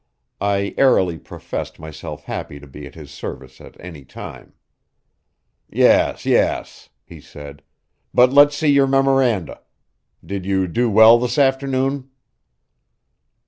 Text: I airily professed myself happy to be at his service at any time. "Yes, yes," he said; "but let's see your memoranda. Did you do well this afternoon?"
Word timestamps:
I 0.41 0.73
airily 0.79 1.19
professed 1.19 1.77
myself 1.77 2.23
happy 2.23 2.59
to 2.59 2.65
be 2.65 2.87
at 2.87 2.95
his 2.95 3.11
service 3.11 3.61
at 3.61 3.79
any 3.79 4.03
time. 4.03 4.53
"Yes, 5.69 6.25
yes," 6.25 6.89
he 7.05 7.21
said; 7.21 7.61
"but 8.11 8.33
let's 8.33 8.57
see 8.57 8.69
your 8.69 8.87
memoranda. 8.87 9.61
Did 10.25 10.43
you 10.43 10.67
do 10.67 10.89
well 10.89 11.19
this 11.19 11.37
afternoon?" 11.37 12.09